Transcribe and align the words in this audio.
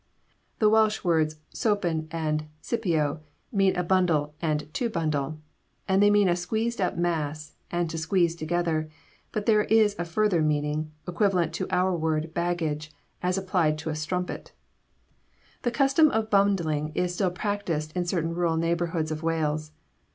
The 0.57 0.67
Welsh 0.67 1.03
words 1.03 1.35
sopen 1.53 2.07
and 2.09 2.47
sypio 2.63 3.19
mean 3.51 3.75
a 3.75 3.83
bundle 3.83 4.33
and 4.41 4.67
to 4.73 4.89
bundle, 4.89 5.39
and 5.87 6.01
they 6.01 6.09
mean 6.09 6.27
a 6.27 6.35
squeezed 6.35 6.81
up 6.81 6.97
mass, 6.97 7.53
and 7.69 7.87
to 7.91 7.99
squeeze 7.99 8.35
together; 8.35 8.89
but 9.31 9.45
there 9.45 9.65
is 9.65 9.95
a 9.99 10.05
further 10.05 10.41
meaning, 10.41 10.91
equivalent 11.07 11.53
to 11.53 11.67
our 11.69 11.95
word 11.95 12.33
baggage, 12.33 12.91
as 13.21 13.37
applied 13.37 13.77
to 13.77 13.91
a 13.91 13.95
strumpet. 13.95 14.53
The 15.61 15.69
custom 15.69 16.09
of 16.09 16.31
bundling 16.31 16.93
is 16.95 17.13
still 17.13 17.29
practised 17.29 17.95
in 17.95 18.05
certain 18.07 18.33
rural 18.33 18.57
neighbourhoods 18.57 19.11
of 19.11 19.21
Wales. 19.21 19.71